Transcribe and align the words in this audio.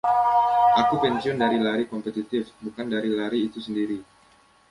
Aku 0.81 0.93
penisun 1.03 1.35
dari 1.43 1.57
lari 1.65 1.83
kompetitif, 1.91 2.45
bukan 2.65 2.87
dari 2.93 3.09
lari 3.19 3.39
itu 3.49 3.59
sendiri. 3.67 3.97